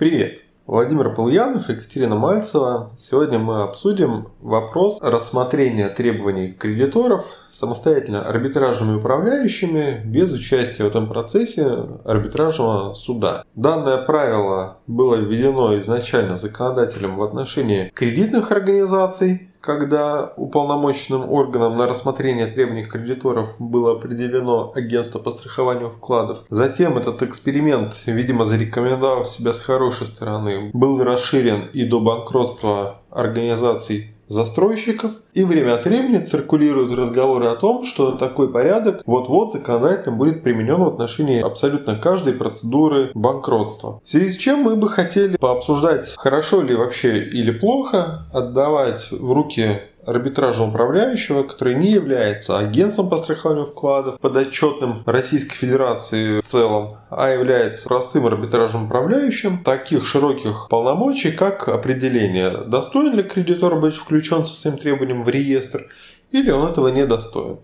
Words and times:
Привет! 0.00 0.44
Владимир 0.66 1.14
Полуянов, 1.14 1.68
Екатерина 1.68 2.14
Мальцева. 2.14 2.90
Сегодня 2.96 3.38
мы 3.38 3.64
обсудим 3.64 4.28
вопрос 4.40 4.98
рассмотрения 5.02 5.90
требований 5.90 6.52
кредиторов 6.52 7.26
самостоятельно 7.50 8.26
арбитражными 8.26 8.96
управляющими 8.96 10.00
без 10.02 10.32
участия 10.32 10.84
в 10.84 10.86
этом 10.86 11.06
процессе 11.06 11.84
арбитражного 12.06 12.94
суда. 12.94 13.44
Данное 13.54 13.98
правило 13.98 14.78
было 14.86 15.16
введено 15.16 15.76
изначально 15.76 16.36
законодателем 16.36 17.16
в 17.16 17.22
отношении 17.22 17.92
кредитных 17.94 18.52
организаций, 18.52 19.49
когда 19.60 20.32
уполномоченным 20.36 21.30
органом 21.30 21.76
на 21.76 21.86
рассмотрение 21.86 22.46
требований 22.46 22.84
кредиторов 22.84 23.56
было 23.58 23.92
определено 23.92 24.72
агентство 24.74 25.18
по 25.18 25.30
страхованию 25.30 25.90
вкладов. 25.90 26.44
Затем 26.48 26.96
этот 26.96 27.22
эксперимент, 27.22 28.02
видимо, 28.06 28.44
зарекомендовав 28.44 29.28
себя 29.28 29.52
с 29.52 29.60
хорошей 29.60 30.06
стороны, 30.06 30.70
был 30.72 31.02
расширен 31.04 31.68
и 31.72 31.84
до 31.84 32.00
банкротства 32.00 33.00
организаций 33.10 34.14
застройщиков, 34.30 35.12
и 35.34 35.44
время 35.44 35.74
от 35.74 35.84
времени 35.84 36.22
циркулируют 36.22 36.96
разговоры 36.96 37.46
о 37.46 37.56
том, 37.56 37.84
что 37.84 38.12
такой 38.12 38.50
порядок 38.50 39.02
вот-вот 39.04 39.52
законодательно 39.52 40.16
будет 40.16 40.42
применен 40.42 40.82
в 40.84 40.88
отношении 40.88 41.40
абсолютно 41.40 41.96
каждой 41.96 42.34
процедуры 42.34 43.10
банкротства. 43.14 44.00
В 44.04 44.08
связи 44.08 44.30
с 44.30 44.36
чем 44.36 44.60
мы 44.60 44.76
бы 44.76 44.88
хотели 44.88 45.36
пообсуждать, 45.36 46.14
хорошо 46.16 46.62
ли 46.62 46.74
вообще 46.74 47.24
или 47.24 47.50
плохо 47.50 48.26
отдавать 48.32 49.10
в 49.10 49.32
руки 49.32 49.80
арбитражного 50.04 50.70
управляющего, 50.70 51.42
который 51.42 51.74
не 51.74 51.90
является 51.90 52.58
агентством 52.58 53.08
по 53.08 53.16
страхованию 53.16 53.66
вкладов, 53.66 54.18
подотчетным 54.20 55.02
Российской 55.06 55.54
Федерации 55.54 56.40
в 56.40 56.44
целом, 56.44 56.96
а 57.10 57.30
является 57.30 57.88
простым 57.88 58.26
арбитражным 58.26 58.86
управляющим 58.86 59.62
таких 59.62 60.06
широких 60.06 60.68
полномочий, 60.68 61.32
как 61.32 61.68
определение, 61.68 62.64
достоин 62.66 63.14
ли 63.14 63.22
кредитор 63.22 63.78
быть 63.78 63.96
включен 63.96 64.44
со 64.44 64.54
своим 64.54 64.78
требованием 64.78 65.24
в 65.24 65.28
реестр, 65.28 65.88
или 66.30 66.50
он 66.50 66.68
этого 66.68 66.88
не 66.88 67.06
достоин. 67.06 67.58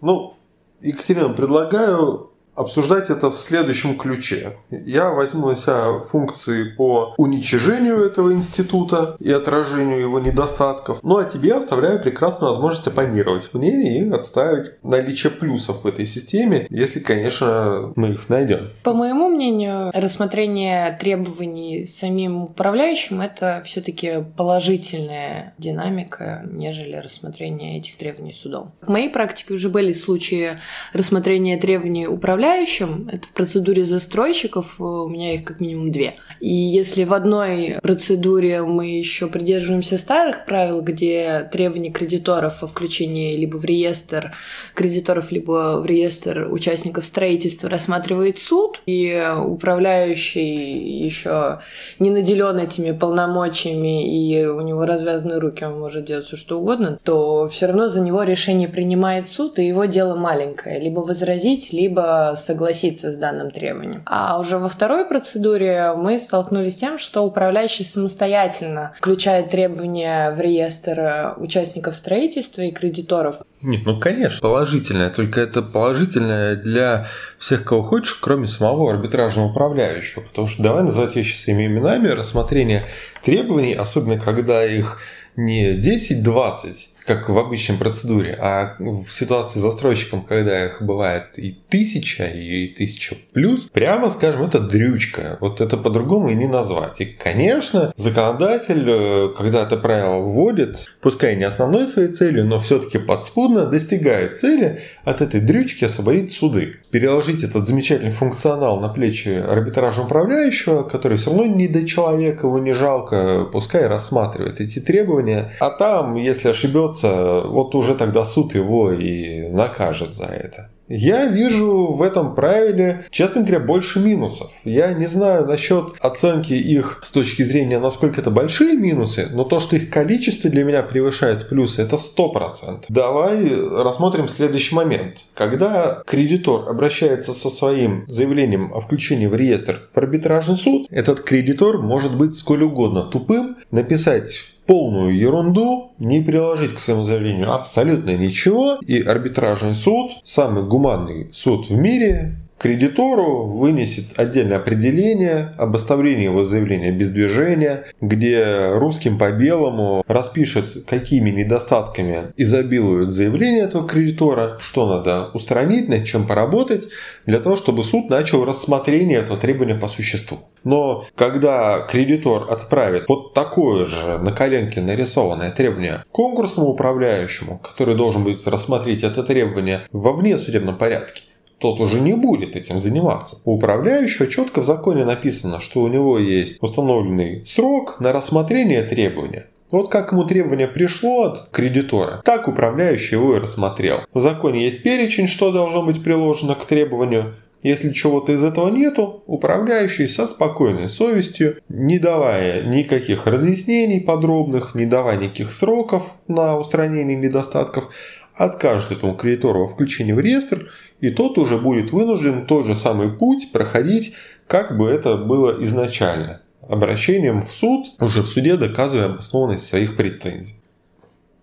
Ну, 0.00 0.34
Екатерина, 0.80 1.30
предлагаю 1.30 2.33
обсуждать 2.54 3.10
это 3.10 3.30
в 3.30 3.36
следующем 3.36 3.96
ключе. 3.96 4.56
Я 4.70 5.10
возьму 5.10 5.48
на 5.48 5.56
себя 5.56 6.00
функции 6.00 6.64
по 6.64 7.14
уничижению 7.16 8.04
этого 8.04 8.32
института 8.32 9.16
и 9.18 9.30
отражению 9.30 10.00
его 10.00 10.20
недостатков. 10.20 11.00
Ну 11.02 11.18
а 11.18 11.24
тебе 11.24 11.54
оставляю 11.54 12.00
прекрасную 12.00 12.52
возможность 12.52 12.86
оппонировать 12.86 13.52
мне 13.52 13.98
и 13.98 14.10
отставить 14.10 14.72
наличие 14.82 15.32
плюсов 15.32 15.82
в 15.82 15.86
этой 15.86 16.06
системе, 16.06 16.66
если, 16.70 17.00
конечно, 17.00 17.92
мы 17.96 18.12
их 18.12 18.28
найдем. 18.28 18.70
По 18.82 18.92
моему 18.92 19.28
мнению, 19.28 19.90
рассмотрение 19.92 20.96
требований 21.00 21.84
самим 21.86 22.42
управляющим 22.42 23.20
это 23.20 23.62
все-таки 23.64 24.24
положительная 24.36 25.54
динамика, 25.58 26.42
нежели 26.50 26.96
рассмотрение 26.96 27.78
этих 27.78 27.96
требований 27.96 28.32
судом. 28.32 28.72
В 28.80 28.88
моей 28.88 29.08
практике 29.08 29.54
уже 29.54 29.68
были 29.68 29.92
случаи 29.92 30.58
рассмотрения 30.92 31.56
требований 31.56 32.06
управляющим 32.06 32.43
управляющим, 32.44 33.08
это 33.10 33.26
в 33.26 33.30
процедуре 33.30 33.84
застройщиков, 33.84 34.74
э, 34.78 34.82
у 34.82 35.08
меня 35.08 35.34
их 35.34 35.44
как 35.44 35.60
минимум 35.60 35.90
две. 35.90 36.14
И 36.40 36.52
если 36.52 37.04
в 37.04 37.14
одной 37.14 37.76
процедуре 37.82 38.62
мы 38.62 38.86
еще 38.86 39.28
придерживаемся 39.28 39.98
старых 39.98 40.44
правил, 40.44 40.82
где 40.82 41.48
требования 41.50 41.90
кредиторов 41.90 42.62
о 42.62 42.66
включении 42.66 43.36
либо 43.36 43.56
в 43.56 43.64
реестр 43.64 44.34
кредиторов, 44.74 45.32
либо 45.32 45.80
в 45.80 45.86
реестр 45.86 46.48
участников 46.50 47.06
строительства 47.06 47.70
рассматривает 47.70 48.38
суд, 48.38 48.82
и 48.86 49.22
управляющий 49.44 51.04
еще 51.04 51.60
не 51.98 52.10
наделен 52.10 52.58
этими 52.58 52.92
полномочиями, 52.92 54.04
и 54.06 54.44
у 54.46 54.60
него 54.60 54.84
развязаны 54.84 55.40
руки, 55.40 55.64
он 55.64 55.80
может 55.80 56.04
делать 56.04 56.26
все 56.26 56.36
что 56.36 56.60
угодно, 56.60 56.98
то 57.02 57.48
все 57.48 57.66
равно 57.66 57.88
за 57.88 58.00
него 58.00 58.22
решение 58.22 58.68
принимает 58.68 59.26
суд, 59.26 59.58
и 59.58 59.66
его 59.66 59.86
дело 59.86 60.14
маленькое. 60.14 60.78
Либо 60.78 61.00
возразить, 61.00 61.72
либо 61.72 62.33
согласиться 62.36 63.12
с 63.12 63.16
данным 63.16 63.50
требованием. 63.50 64.02
А 64.06 64.38
уже 64.38 64.58
во 64.58 64.68
второй 64.68 65.04
процедуре 65.04 65.92
мы 65.96 66.18
столкнулись 66.18 66.74
с 66.74 66.76
тем, 66.76 66.98
что 66.98 67.24
управляющий 67.24 67.84
самостоятельно 67.84 68.92
включает 68.98 69.50
требования 69.50 70.30
в 70.32 70.40
реестр 70.40 71.34
участников 71.36 71.96
строительства 71.96 72.62
и 72.62 72.70
кредиторов. 72.70 73.36
Нет, 73.62 73.82
ну 73.86 73.98
конечно, 73.98 74.40
положительное, 74.40 75.10
только 75.10 75.40
это 75.40 75.62
положительное 75.62 76.54
для 76.56 77.06
всех, 77.38 77.64
кого 77.64 77.82
хочешь, 77.82 78.14
кроме 78.14 78.46
самого 78.46 78.90
арбитражного 78.90 79.48
управляющего. 79.50 80.22
Потому 80.22 80.48
что 80.48 80.62
давай 80.62 80.82
называть 80.82 81.16
вещи 81.16 81.36
своими 81.36 81.66
именами, 81.66 82.08
рассмотрение 82.08 82.86
требований, 83.22 83.72
особенно 83.72 84.18
когда 84.18 84.64
их 84.64 84.98
не 85.36 85.80
10-20, 85.80 86.88
как 87.06 87.28
в 87.28 87.38
обычной 87.38 87.76
процедуре, 87.76 88.36
а 88.40 88.76
в 88.78 89.08
ситуации 89.08 89.58
с 89.58 89.62
застройщиком, 89.62 90.22
когда 90.22 90.66
их 90.66 90.80
бывает 90.80 91.38
и 91.38 91.52
тысяча, 91.68 92.26
и 92.26 92.68
тысяча 92.68 93.16
плюс, 93.32 93.66
прямо 93.66 94.08
скажем, 94.10 94.42
это 94.42 94.60
дрючка. 94.60 95.36
Вот 95.40 95.60
это 95.60 95.76
по-другому 95.76 96.30
и 96.30 96.34
не 96.34 96.46
назвать. 96.46 97.00
И, 97.00 97.04
конечно, 97.04 97.92
законодатель, 97.96 98.84
э, 98.88 99.28
когда 99.36 99.64
это 99.64 99.76
правило 99.76 100.20
вводит, 100.20 100.86
пускай 101.00 101.36
не 101.36 101.44
основной 101.44 101.86
своей 101.88 102.08
целью, 102.08 102.46
но 102.46 102.58
все-таки 102.58 102.98
подспудно 102.98 103.66
достигает 103.66 104.38
цели 104.38 104.80
от 105.04 105.20
этой 105.20 105.40
дрючки 105.40 105.84
освободить 105.84 106.32
суды. 106.32 106.76
Переложить 106.90 107.42
этот 107.42 107.66
замечательный 107.66 108.12
функционал 108.12 108.80
на 108.80 108.88
плечи 108.88 109.28
арбитража 109.28 110.02
управляющего, 110.02 110.82
который 110.84 111.18
все 111.18 111.30
равно 111.30 111.46
не 111.46 111.68
до 111.68 111.86
человека, 111.86 112.46
его 112.46 112.58
не 112.58 112.72
жалко, 112.72 113.46
пускай 113.52 113.86
рассматривает 113.86 114.60
эти 114.60 114.78
требования. 114.78 115.52
А 115.60 115.70
там, 115.70 116.14
если 116.14 116.48
ошибется, 116.48 116.93
придется, 116.94 117.48
вот 117.48 117.74
уже 117.74 117.94
тогда 117.94 118.24
суд 118.24 118.54
его 118.54 118.92
и 118.92 119.48
накажет 119.48 120.14
за 120.14 120.24
это. 120.24 120.70
Я 120.86 121.28
вижу 121.28 121.94
в 121.94 122.02
этом 122.02 122.34
правиле, 122.34 123.06
честно 123.08 123.40
говоря, 123.40 123.60
больше 123.60 124.00
минусов. 124.00 124.52
Я 124.64 124.92
не 124.92 125.06
знаю 125.06 125.46
насчет 125.46 125.94
оценки 126.00 126.52
их 126.52 127.00
с 127.02 127.10
точки 127.10 127.42
зрения, 127.42 127.78
насколько 127.78 128.20
это 128.20 128.30
большие 128.30 128.76
минусы, 128.76 129.30
но 129.32 129.44
то, 129.44 129.60
что 129.60 129.76
их 129.76 129.88
количество 129.88 130.50
для 130.50 130.62
меня 130.62 130.82
превышает 130.82 131.48
плюсы, 131.48 131.80
это 131.80 131.96
100%. 131.96 132.84
Давай 132.90 133.48
рассмотрим 133.48 134.28
следующий 134.28 134.74
момент. 134.74 135.20
Когда 135.32 136.02
кредитор 136.06 136.68
обращается 136.68 137.32
со 137.32 137.48
своим 137.48 138.04
заявлением 138.06 138.70
о 138.74 138.80
включении 138.80 139.26
в 139.26 139.34
реестр 139.34 139.88
в 139.94 139.96
арбитражный 139.96 140.58
суд, 140.58 140.86
этот 140.90 141.22
кредитор 141.22 141.80
может 141.80 142.14
быть 142.14 142.36
сколь 142.36 142.62
угодно 142.62 143.04
тупым, 143.04 143.56
написать 143.70 144.50
полную 144.66 145.16
ерунду, 145.16 145.92
не 145.98 146.20
приложить 146.20 146.74
к 146.74 146.78
своему 146.78 147.02
заявлению 147.02 147.52
абсолютно 147.52 148.16
ничего, 148.16 148.78
и 148.86 149.00
арбитражный 149.00 149.74
суд, 149.74 150.12
самый 150.24 150.64
гуманный 150.64 151.28
суд 151.32 151.68
в 151.68 151.76
мире, 151.76 152.36
кредитору 152.64 153.44
вынесет 153.44 154.18
отдельное 154.18 154.56
определение 154.56 155.52
об 155.58 155.76
оставлении 155.76 156.24
его 156.24 156.44
заявления 156.44 156.92
без 156.92 157.10
движения, 157.10 157.84
где 158.00 158.70
русским 158.72 159.18
по 159.18 159.30
белому 159.32 160.02
распишет, 160.06 160.86
какими 160.86 161.28
недостатками 161.28 162.32
изобилует 162.38 163.10
заявление 163.10 163.64
этого 163.64 163.86
кредитора, 163.86 164.56
что 164.60 164.86
надо 164.86 165.28
устранить, 165.34 165.90
над 165.90 166.06
чем 166.06 166.26
поработать, 166.26 166.88
для 167.26 167.38
того, 167.38 167.56
чтобы 167.56 167.82
суд 167.82 168.08
начал 168.08 168.46
рассмотрение 168.46 169.18
этого 169.18 169.38
требования 169.38 169.74
по 169.74 169.86
существу. 169.86 170.38
Но 170.64 171.04
когда 171.16 171.80
кредитор 171.80 172.50
отправит 172.50 173.10
вот 173.10 173.34
такое 173.34 173.84
же 173.84 174.16
на 174.16 174.32
коленке 174.32 174.80
нарисованное 174.80 175.50
требование 175.50 176.02
конкурсному 176.12 176.70
управляющему, 176.70 177.58
который 177.58 177.94
должен 177.94 178.24
будет 178.24 178.46
рассмотреть 178.46 179.02
это 179.02 179.22
требование 179.22 179.82
во 179.92 180.14
внесудебном 180.14 180.78
порядке, 180.78 181.24
тот 181.58 181.80
уже 181.80 182.00
не 182.00 182.14
будет 182.14 182.56
этим 182.56 182.78
заниматься. 182.78 183.38
У 183.44 183.54
управляющего 183.54 184.26
четко 184.26 184.60
в 184.60 184.64
законе 184.64 185.04
написано, 185.04 185.60
что 185.60 185.82
у 185.82 185.88
него 185.88 186.18
есть 186.18 186.62
установленный 186.62 187.44
срок 187.46 188.00
на 188.00 188.12
рассмотрение 188.12 188.82
требования. 188.82 189.46
Вот 189.70 189.90
как 189.90 190.12
ему 190.12 190.24
требование 190.24 190.68
пришло 190.68 191.24
от 191.24 191.48
кредитора, 191.50 192.22
так 192.24 192.46
управляющий 192.46 193.16
его 193.16 193.36
и 193.36 193.40
рассмотрел. 193.40 194.02
В 194.12 194.20
законе 194.20 194.62
есть 194.64 194.82
перечень, 194.82 195.26
что 195.26 195.50
должно 195.50 195.82
быть 195.82 196.02
приложено 196.04 196.54
к 196.54 196.64
требованию. 196.64 197.34
Если 197.64 197.92
чего-то 197.92 198.32
из 198.32 198.44
этого 198.44 198.68
нету, 198.68 199.24
управляющий 199.26 200.06
со 200.06 200.26
спокойной 200.26 200.88
совестью, 200.88 201.56
не 201.70 201.98
давая 201.98 202.62
никаких 202.62 203.26
разъяснений 203.26 204.00
подробных, 204.00 204.74
не 204.74 204.84
давая 204.84 205.16
никаких 205.16 205.52
сроков 205.52 206.10
на 206.28 206.56
устранение 206.58 207.16
недостатков, 207.16 207.88
откажет 208.34 208.90
этому 208.90 209.14
кредитору 209.14 209.60
во 209.60 209.68
включении 209.68 210.12
в 210.12 210.20
реестр, 210.20 210.70
и 211.00 211.10
тот 211.10 211.38
уже 211.38 211.58
будет 211.58 211.92
вынужден 211.92 212.46
тот 212.46 212.66
же 212.66 212.74
самый 212.74 213.10
путь 213.10 213.52
проходить, 213.52 214.14
как 214.46 214.76
бы 214.76 214.88
это 214.88 215.16
было 215.16 215.62
изначально, 215.64 216.42
обращением 216.68 217.42
в 217.42 217.50
суд, 217.50 217.86
уже 218.00 218.22
в 218.22 218.26
суде 218.26 218.56
доказывая 218.56 219.06
обоснованность 219.06 219.66
своих 219.66 219.96
претензий. 219.96 220.56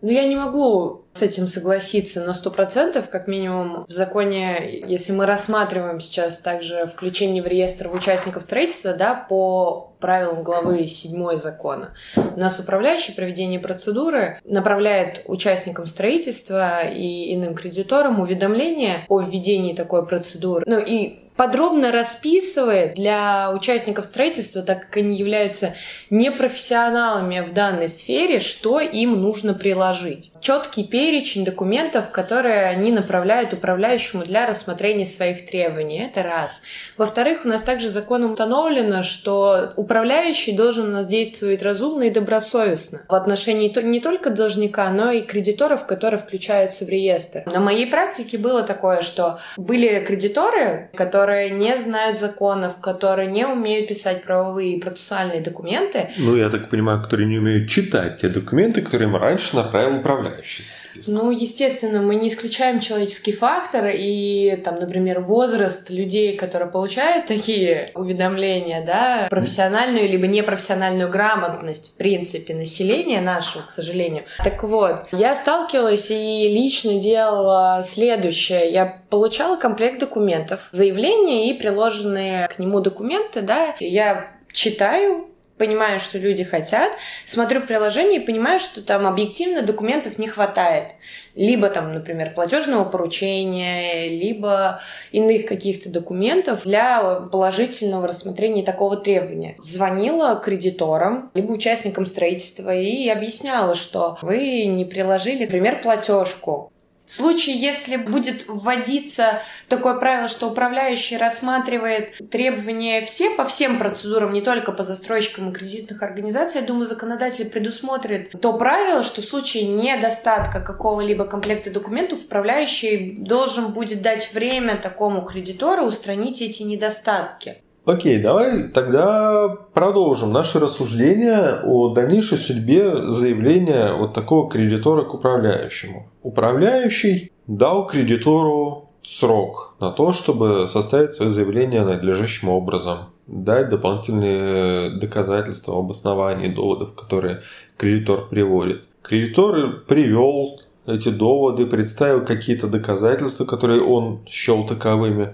Ну, 0.01 0.09
я 0.09 0.25
не 0.25 0.35
могу 0.35 1.00
с 1.13 1.21
этим 1.21 1.47
согласиться 1.47 2.21
на 2.21 2.33
сто 2.33 2.51
процентов, 2.51 3.09
как 3.09 3.27
минимум 3.27 3.85
в 3.87 3.91
законе, 3.91 4.83
если 4.87 5.11
мы 5.11 5.25
рассматриваем 5.25 5.99
сейчас 5.99 6.37
также 6.37 6.85
включение 6.85 7.43
в 7.43 7.47
реестр 7.47 7.89
участников 7.93 8.43
строительства, 8.43 8.93
да, 8.93 9.15
по 9.15 9.93
правилам 9.99 10.43
главы 10.43 10.87
7 10.87 11.37
закона. 11.37 11.93
У 12.15 12.39
нас 12.39 12.59
управляющий 12.59 13.11
проведение 13.11 13.59
процедуры 13.59 14.39
направляет 14.45 15.23
участникам 15.25 15.85
строительства 15.85 16.87
и 16.87 17.35
иным 17.35 17.55
кредиторам 17.55 18.19
уведомление 18.19 19.05
о 19.07 19.19
введении 19.19 19.73
такой 19.73 20.07
процедуры. 20.07 20.63
Ну 20.65 20.79
и 20.79 21.19
подробно 21.41 21.91
расписывает 21.91 22.93
для 22.93 23.51
участников 23.51 24.05
строительства, 24.05 24.61
так 24.61 24.81
как 24.81 24.97
они 24.97 25.15
являются 25.15 25.73
непрофессионалами 26.11 27.39
в 27.39 27.51
данной 27.51 27.89
сфере, 27.89 28.39
что 28.39 28.79
им 28.79 29.19
нужно 29.19 29.55
приложить. 29.55 30.31
Четкий 30.39 30.83
перечень 30.83 31.43
документов, 31.43 32.11
которые 32.11 32.65
они 32.65 32.91
направляют 32.91 33.53
управляющему 33.53 34.23
для 34.23 34.45
рассмотрения 34.45 35.07
своих 35.07 35.47
требований. 35.47 36.03
Это 36.05 36.21
раз. 36.21 36.61
Во-вторых, 36.95 37.41
у 37.43 37.47
нас 37.47 37.63
также 37.63 37.89
законом 37.89 38.33
установлено, 38.33 39.01
что 39.01 39.73
управляющий 39.77 40.51
должен 40.51 40.89
у 40.89 40.91
нас 40.91 41.07
действовать 41.07 41.63
разумно 41.63 42.03
и 42.03 42.11
добросовестно 42.11 43.01
в 43.09 43.15
отношении 43.15 43.75
не 43.81 43.99
только 43.99 44.29
должника, 44.29 44.87
но 44.91 45.09
и 45.11 45.21
кредиторов, 45.21 45.87
которые 45.87 46.19
включаются 46.19 46.85
в 46.85 46.89
реестр. 46.89 47.41
На 47.47 47.59
моей 47.59 47.87
практике 47.87 48.37
было 48.37 48.61
такое, 48.61 49.01
что 49.01 49.39
были 49.57 50.05
кредиторы, 50.05 50.91
которые 50.93 51.30
которые 51.31 51.51
не 51.51 51.77
знают 51.77 52.19
законов, 52.19 52.73
которые 52.81 53.27
не 53.31 53.45
умеют 53.45 53.87
писать 53.87 54.23
правовые 54.23 54.73
и 54.73 54.79
процессуальные 54.81 55.39
документы. 55.39 56.09
Ну, 56.17 56.35
я 56.35 56.49
так 56.49 56.69
понимаю, 56.69 57.01
которые 57.01 57.29
не 57.29 57.37
умеют 57.37 57.69
читать 57.69 58.17
те 58.17 58.27
документы, 58.27 58.81
которые 58.81 59.07
им 59.07 59.15
раньше 59.15 59.55
направил 59.55 59.99
управляющий 59.99 60.63
со 60.63 60.83
списком. 60.83 61.13
Ну, 61.13 61.31
естественно, 61.31 62.01
мы 62.01 62.15
не 62.15 62.27
исключаем 62.27 62.81
человеческий 62.81 63.31
фактор 63.31 63.85
и, 63.93 64.57
там, 64.61 64.77
например, 64.79 65.21
возраст 65.21 65.89
людей, 65.89 66.35
которые 66.35 66.69
получают 66.69 67.27
такие 67.27 67.91
уведомления, 67.95 68.85
да, 68.85 69.27
профессиональную 69.29 70.09
либо 70.09 70.27
непрофессиональную 70.27 71.09
грамотность, 71.09 71.93
в 71.93 71.97
принципе, 71.97 72.53
населения 72.53 73.21
нашего, 73.21 73.63
к 73.63 73.71
сожалению. 73.71 74.23
Так 74.43 74.63
вот, 74.63 75.05
я 75.13 75.37
сталкивалась 75.37 76.11
и 76.11 76.49
лично 76.49 76.95
делала 76.95 77.85
следующее. 77.87 78.69
Я 78.69 78.97
получала 79.09 79.55
комплект 79.55 79.99
документов, 79.99 80.67
заявление 80.71 81.20
и 81.27 81.53
приложенные 81.53 82.47
к 82.47 82.59
нему 82.59 82.79
документы, 82.79 83.41
да, 83.41 83.75
я 83.79 84.31
читаю, 84.51 85.27
понимаю, 85.61 85.99
что 85.99 86.17
люди 86.17 86.43
хотят, 86.43 86.91
смотрю 87.27 87.61
приложение 87.61 88.19
и 88.19 88.25
понимаю, 88.25 88.59
что 88.59 88.81
там 88.81 89.05
объективно 89.05 89.61
документов 89.61 90.17
не 90.17 90.27
хватает. 90.27 90.95
Либо 91.35 91.69
там, 91.69 91.91
например, 91.91 92.33
платежного 92.33 92.83
поручения, 92.83 94.09
либо 94.09 94.81
иных 95.11 95.45
каких-то 95.45 95.89
документов 95.89 96.63
для 96.63 97.19
положительного 97.31 98.07
рассмотрения 98.07 98.63
такого 98.63 98.97
требования. 98.97 99.55
Звонила 99.61 100.41
кредиторам, 100.43 101.29
либо 101.35 101.51
участникам 101.51 102.07
строительства 102.07 102.73
и 102.73 103.07
объясняла, 103.07 103.75
что 103.75 104.17
вы 104.23 104.65
не 104.65 104.83
приложили, 104.83 105.43
например, 105.43 105.83
платежку 105.83 106.71
в 107.11 107.13
случае, 107.13 107.57
если 107.57 107.97
будет 107.97 108.45
вводиться 108.47 109.41
такое 109.67 109.95
правило, 109.95 110.29
что 110.29 110.49
управляющий 110.49 111.17
рассматривает 111.17 112.13
требования 112.29 113.01
все 113.01 113.31
по 113.31 113.43
всем 113.43 113.79
процедурам, 113.79 114.31
не 114.31 114.39
только 114.39 114.71
по 114.71 114.83
застройщикам 114.83 115.49
и 115.49 115.53
кредитных 115.53 116.03
организаций, 116.03 116.61
я 116.61 116.65
думаю, 116.65 116.87
законодатель 116.87 117.49
предусмотрит 117.49 118.31
то 118.41 118.53
правило, 118.53 119.03
что 119.03 119.21
в 119.21 119.25
случае 119.25 119.67
недостатка 119.67 120.61
какого-либо 120.61 121.25
комплекта 121.25 121.69
документов 121.69 122.19
управляющий 122.19 123.17
должен 123.17 123.73
будет 123.73 124.01
дать 124.01 124.33
время 124.33 124.77
такому 124.77 125.25
кредитору 125.25 125.83
устранить 125.83 126.39
эти 126.39 126.63
недостатки. 126.63 127.57
Окей, 127.83 128.19
давай 128.19 128.67
тогда 128.67 129.57
продолжим 129.73 130.31
наше 130.31 130.59
рассуждение 130.59 131.61
о 131.63 131.89
дальнейшей 131.89 132.37
судьбе 132.37 133.11
заявления 133.11 133.93
вот 133.93 134.13
такого 134.13 134.51
кредитора 134.51 135.03
к 135.03 135.15
управляющему. 135.15 136.07
Управляющий 136.21 137.31
дал 137.47 137.87
кредитору 137.87 138.91
срок 139.01 139.75
на 139.79 139.89
то, 139.89 140.13
чтобы 140.13 140.67
составить 140.67 141.13
свое 141.13 141.31
заявление 141.31 141.83
надлежащим 141.83 142.49
образом, 142.49 143.09
дать 143.25 143.69
дополнительные 143.69 144.99
доказательства, 144.99 145.79
обоснования, 145.79 146.53
доводов, 146.53 146.93
которые 146.93 147.41
кредитор 147.77 148.27
приводит. 148.29 148.83
Кредитор 149.01 149.83
привел 149.87 150.61
эти 150.85 151.09
доводы, 151.09 151.65
представил 151.65 152.23
какие-то 152.23 152.67
доказательства, 152.67 153.45
которые 153.45 153.81
он 153.81 154.19
счел 154.27 154.67
таковыми. 154.67 155.33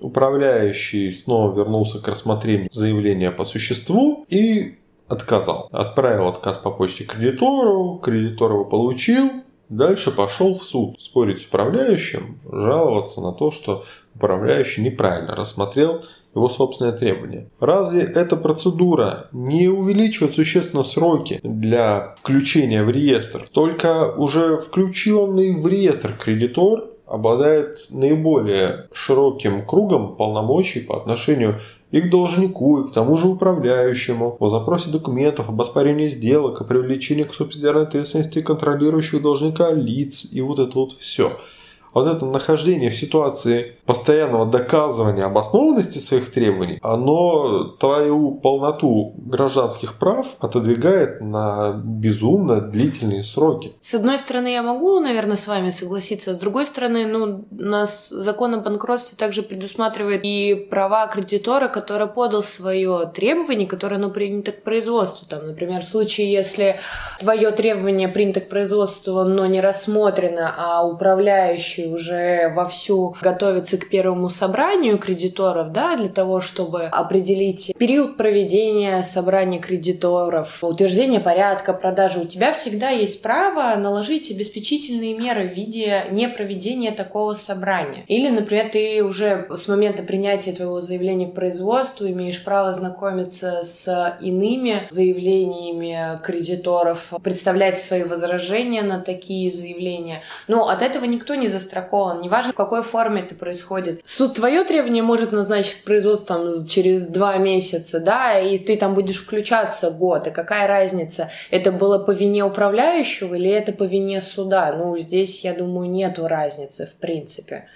Управляющий 0.00 1.10
снова 1.12 1.54
вернулся 1.56 2.00
к 2.00 2.08
рассмотрению 2.08 2.68
заявления 2.72 3.30
по 3.30 3.44
существу 3.44 4.24
и 4.28 4.76
отказал. 5.08 5.68
Отправил 5.72 6.28
отказ 6.28 6.56
по 6.58 6.70
почте 6.70 7.04
кредитору, 7.04 7.98
кредитор 8.02 8.52
его 8.52 8.64
получил, 8.64 9.30
дальше 9.68 10.10
пошел 10.10 10.58
в 10.58 10.62
суд 10.62 11.00
спорить 11.00 11.40
с 11.40 11.46
управляющим, 11.46 12.38
жаловаться 12.50 13.20
на 13.20 13.32
то, 13.32 13.50
что 13.50 13.84
управляющий 14.14 14.82
неправильно 14.82 15.34
рассмотрел 15.34 16.02
его 16.34 16.48
собственное 16.48 16.92
требование. 16.92 17.48
Разве 17.58 18.02
эта 18.02 18.36
процедура 18.36 19.28
не 19.32 19.68
увеличивает 19.68 20.34
существенно 20.34 20.82
сроки 20.82 21.40
для 21.42 22.14
включения 22.20 22.84
в 22.84 22.90
реестр? 22.90 23.48
Только 23.50 24.12
уже 24.12 24.58
включенный 24.58 25.60
в 25.60 25.66
реестр 25.66 26.14
кредитор 26.18 26.90
обладает 27.08 27.86
наиболее 27.90 28.88
широким 28.92 29.64
кругом 29.66 30.16
полномочий 30.16 30.80
по 30.80 30.96
отношению 30.96 31.58
и 31.90 32.00
к 32.00 32.10
должнику, 32.10 32.80
и 32.80 32.88
к 32.88 32.92
тому 32.92 33.16
же 33.16 33.28
управляющему, 33.28 34.36
о 34.38 34.48
запросе 34.48 34.90
документов, 34.90 35.48
об 35.48 35.60
оспорении 35.60 36.08
сделок, 36.08 36.60
о 36.60 36.64
привлечении 36.64 37.24
к 37.24 37.32
субсидиарной 37.32 37.84
ответственности 37.84 38.42
контролирующих 38.42 39.22
должника 39.22 39.70
лиц 39.72 40.26
и 40.30 40.40
вот 40.42 40.58
это 40.58 40.78
вот 40.78 40.92
все– 40.92 41.32
вот 41.94 42.06
это 42.06 42.24
нахождение 42.26 42.90
в 42.90 42.96
ситуации 42.96 43.76
постоянного 43.86 44.46
доказывания 44.46 45.24
обоснованности 45.24 45.98
своих 45.98 46.30
требований, 46.30 46.78
оно 46.82 47.64
твою 47.78 48.32
полноту 48.32 49.14
гражданских 49.16 49.98
прав 49.98 50.36
отодвигает 50.40 51.20
на 51.20 51.72
безумно 51.84 52.60
длительные 52.60 53.22
сроки. 53.22 53.72
С 53.80 53.94
одной 53.94 54.18
стороны, 54.18 54.48
я 54.48 54.62
могу, 54.62 55.00
наверное, 55.00 55.36
с 55.36 55.46
вами 55.46 55.70
согласиться, 55.70 56.34
с 56.34 56.38
другой 56.38 56.66
стороны, 56.66 57.06
ну, 57.06 57.46
у 57.50 57.62
нас 57.62 58.08
закон 58.08 58.54
о 58.54 58.58
банкротстве 58.58 59.16
также 59.16 59.42
предусматривает 59.42 60.20
и 60.24 60.54
права 60.54 61.06
кредитора, 61.06 61.68
который 61.68 62.06
подал 62.06 62.42
свое 62.42 63.10
требование, 63.14 63.66
которое 63.66 63.98
ну, 63.98 64.10
принято 64.10 64.52
к 64.52 64.62
производству. 64.62 65.26
Там, 65.26 65.46
например, 65.46 65.82
в 65.82 65.88
случае, 65.88 66.30
если 66.30 66.80
твое 67.20 67.50
требование 67.50 68.08
принято 68.08 68.40
к 68.40 68.48
производству, 68.48 69.24
но 69.24 69.46
не 69.46 69.60
рассмотрено, 69.60 70.54
а 70.56 70.86
управляющий 70.86 71.77
уже 71.86 72.52
вовсю 72.54 73.16
готовится 73.20 73.78
к 73.78 73.88
первому 73.88 74.28
собранию 74.28 74.98
кредиторов, 74.98 75.72
да, 75.72 75.96
для 75.96 76.08
того, 76.08 76.40
чтобы 76.40 76.84
определить 76.84 77.72
период 77.78 78.16
проведения 78.16 79.02
собрания 79.02 79.58
кредиторов, 79.58 80.62
утверждение 80.62 81.20
порядка 81.20 81.72
продажи, 81.72 82.20
у 82.20 82.24
тебя 82.24 82.52
всегда 82.52 82.90
есть 82.90 83.22
право 83.22 83.78
наложить 83.78 84.30
обеспечительные 84.30 85.16
меры 85.16 85.48
в 85.48 85.54
виде 85.54 86.04
непроведения 86.10 86.92
такого 86.92 87.34
собрания. 87.34 88.04
Или, 88.08 88.28
например, 88.28 88.70
ты 88.70 89.02
уже 89.02 89.46
с 89.50 89.68
момента 89.68 90.02
принятия 90.02 90.52
твоего 90.52 90.80
заявления 90.80 91.26
к 91.26 91.34
производству 91.34 92.06
имеешь 92.06 92.42
право 92.42 92.72
знакомиться 92.72 93.62
с 93.64 94.16
иными 94.20 94.82
заявлениями 94.90 96.20
кредиторов, 96.22 97.12
представлять 97.22 97.80
свои 97.80 98.04
возражения 98.04 98.82
на 98.82 99.00
такие 99.00 99.50
заявления. 99.50 100.22
Но 100.46 100.68
от 100.68 100.82
этого 100.82 101.04
никто 101.04 101.34
не 101.34 101.48
застрахован 101.48 101.67
застрахован, 101.68 102.20
неважно 102.22 102.52
в 102.52 102.56
какой 102.56 102.82
форме 102.82 103.20
это 103.20 103.34
происходит. 103.34 104.00
Суд 104.04 104.34
твое 104.34 104.64
требование 104.64 105.02
может 105.02 105.32
назначить 105.32 105.84
производство 105.84 106.36
там, 106.36 106.66
через 106.66 107.06
два 107.06 107.36
месяца, 107.36 108.00
да, 108.00 108.38
и 108.38 108.58
ты 108.58 108.76
там 108.76 108.94
будешь 108.94 109.22
включаться 109.22 109.90
год, 109.90 110.26
и 110.26 110.30
какая 110.30 110.66
разница, 110.66 111.30
это 111.50 111.70
было 111.70 111.98
по 111.98 112.10
вине 112.10 112.44
управляющего 112.44 113.34
или 113.34 113.50
это 113.50 113.72
по 113.72 113.84
вине 113.84 114.22
суда? 114.22 114.74
Ну, 114.76 114.98
здесь, 114.98 115.44
я 115.44 115.54
думаю, 115.54 115.88
нету 115.90 116.26
разницы 116.26 116.86
в 116.86 116.94
принципе. 116.94 117.68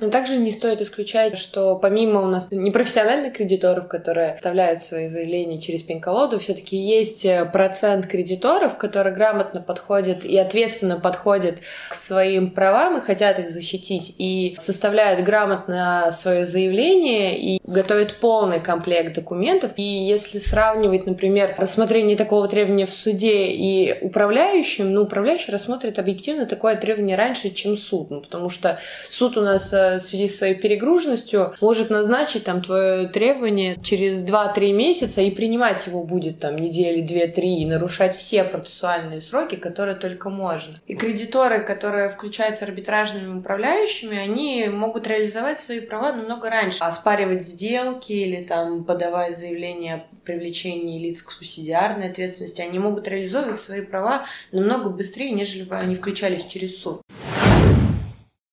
Но 0.00 0.10
также 0.10 0.36
не 0.36 0.52
стоит 0.52 0.80
исключать, 0.80 1.36
что 1.36 1.76
помимо 1.76 2.22
у 2.22 2.26
нас 2.26 2.48
непрофессиональных 2.50 3.34
кредиторов, 3.34 3.88
которые 3.88 4.32
оставляют 4.32 4.82
свои 4.82 5.08
заявления 5.08 5.60
через 5.60 5.82
пень-колоду, 5.82 6.38
все-таки 6.38 6.76
есть 6.76 7.24
э, 7.24 7.44
процент 7.44 8.06
кредиторов, 8.06 8.76
которые 8.78 9.14
грамотно 9.14 9.60
подходят 9.60 10.24
и 10.24 10.38
ответственно 10.38 11.00
подходят 11.00 11.56
к 11.90 11.94
своим 11.94 12.50
правам 12.50 12.98
и 12.98 13.00
хотят 13.00 13.38
их 13.38 13.50
защитить, 13.50 14.14
и 14.18 14.56
составляют 14.58 15.24
грамотно 15.24 16.10
свое 16.12 16.44
заявление 16.44 17.38
и 17.38 17.60
готовят 17.64 18.16
полный 18.20 18.60
комплект 18.60 19.14
документов. 19.14 19.72
И 19.76 19.82
если 19.82 20.38
сравнивать, 20.38 21.06
например, 21.06 21.54
рассмотрение 21.58 22.16
такого 22.16 22.48
требования 22.48 22.86
в 22.86 22.90
суде 22.90 23.48
и 23.48 23.96
управляющим, 24.00 24.92
ну, 24.92 25.02
управляющий 25.02 25.50
рассмотрит 25.50 25.98
объективно 25.98 26.46
такое 26.46 26.76
требование 26.76 27.16
раньше, 27.16 27.50
чем 27.50 27.76
суд, 27.76 28.10
ну, 28.10 28.20
потому 28.20 28.48
что 28.48 28.78
суд 29.10 29.36
у 29.36 29.40
нас 29.40 29.72
э, 29.72 29.87
в 29.96 30.00
связи 30.00 30.28
с 30.28 30.36
своей 30.36 30.54
перегруженностью 30.54 31.54
может 31.60 31.90
назначить 31.90 32.44
там 32.44 32.62
твое 32.62 33.08
требование 33.08 33.76
через 33.82 34.22
2-3 34.22 34.72
месяца 34.72 35.20
и 35.20 35.30
принимать 35.30 35.86
его 35.86 36.04
будет 36.04 36.40
там 36.40 36.56
недели 36.56 37.02
2-3 37.02 37.40
и 37.40 37.66
нарушать 37.66 38.16
все 38.16 38.44
процессуальные 38.44 39.20
сроки, 39.20 39.56
которые 39.56 39.96
только 39.96 40.30
можно. 40.30 40.80
И 40.86 40.94
кредиторы, 40.94 41.60
которые 41.60 42.10
включаются 42.10 42.64
арбитражными 42.64 43.38
управляющими, 43.38 44.18
они 44.18 44.68
могут 44.68 45.06
реализовать 45.06 45.60
свои 45.60 45.80
права 45.80 46.12
намного 46.12 46.50
раньше. 46.50 46.78
Оспаривать 46.80 47.42
сделки 47.42 48.12
или 48.12 48.42
там 48.44 48.84
подавать 48.84 49.38
заявление 49.38 49.94
о 49.94 50.04
привлечении 50.24 50.98
лиц 50.98 51.22
к 51.22 51.30
субсидиарной 51.32 52.10
ответственности, 52.10 52.60
они 52.60 52.78
могут 52.78 53.08
реализовывать 53.08 53.60
свои 53.60 53.80
права 53.80 54.26
намного 54.52 54.90
быстрее, 54.90 55.30
нежели 55.30 55.62
бы 55.62 55.76
они 55.76 55.94
включались 55.94 56.44
через 56.44 56.78
суд. 56.78 57.00